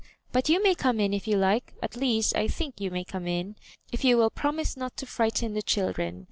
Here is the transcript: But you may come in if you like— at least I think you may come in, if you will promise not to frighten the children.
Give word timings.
But 0.31 0.49
you 0.49 0.63
may 0.63 0.73
come 0.73 0.99
in 0.99 1.13
if 1.13 1.27
you 1.27 1.37
like— 1.37 1.75
at 1.83 1.95
least 1.95 2.35
I 2.35 2.47
think 2.47 2.81
you 2.81 2.89
may 2.89 3.03
come 3.03 3.27
in, 3.27 3.55
if 3.91 4.03
you 4.03 4.17
will 4.17 4.31
promise 4.31 4.75
not 4.75 4.97
to 4.97 5.05
frighten 5.05 5.53
the 5.53 5.61
children. 5.61 6.19